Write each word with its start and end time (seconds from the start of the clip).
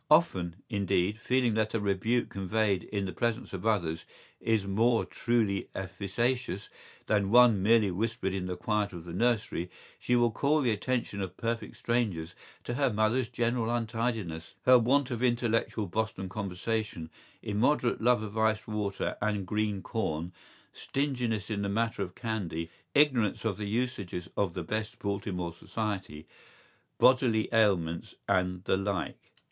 ¬Ý 0.09 0.15
Often, 0.15 0.55
indeed, 0.67 1.19
feeling 1.19 1.53
that 1.53 1.75
a 1.75 1.79
rebuke 1.79 2.29
conveyed 2.29 2.85
in 2.85 3.05
the 3.05 3.11
presence 3.13 3.53
of 3.53 3.67
others 3.67 4.03
is 4.39 4.65
more 4.65 5.05
truly 5.05 5.69
efficacious 5.75 6.69
than 7.05 7.29
one 7.29 7.61
merely 7.61 7.91
whispered 7.91 8.33
in 8.33 8.47
the 8.47 8.57
quiet 8.57 8.93
of 8.93 9.05
the 9.05 9.13
nursery, 9.13 9.69
she 9.99 10.15
will 10.15 10.31
call 10.31 10.59
the 10.61 10.71
attention 10.71 11.21
of 11.21 11.37
perfect 11.37 11.77
strangers 11.77 12.33
to 12.63 12.73
her 12.73 12.91
mother’s 12.91 13.27
general 13.27 13.69
untidiness, 13.69 14.55
her 14.65 14.79
want 14.79 15.11
of 15.11 15.21
intellectual 15.21 15.85
Boston 15.85 16.27
conversation, 16.27 17.11
immoderate 17.43 18.01
love 18.01 18.23
of 18.23 18.35
iced 18.35 18.67
water 18.67 19.15
and 19.21 19.45
green 19.45 19.83
corn, 19.83 20.33
stinginess 20.73 21.51
in 21.51 21.61
the 21.61 21.69
matter 21.69 22.01
of 22.01 22.15
candy, 22.15 22.71
ignorance 22.95 23.45
of 23.45 23.57
the 23.57 23.67
usages 23.69 24.27
of 24.35 24.55
the 24.55 24.63
best 24.63 24.97
Baltimore 24.97 25.53
Society, 25.53 26.25
bodily 26.97 27.49
ailments, 27.53 28.15
and 28.27 28.63
the 28.63 28.77
like. 28.77 29.31